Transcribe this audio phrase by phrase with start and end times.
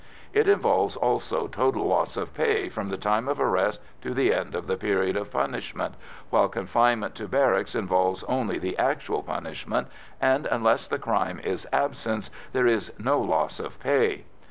[0.33, 4.55] It involves also total loss of pay from the time of arrest to the end
[4.55, 5.93] of the period of punishment,
[6.31, 12.31] while confinement to barracks involves only the actual punishment, and, unless the crime is "absence,"
[12.51, 14.23] there is no loss of pay.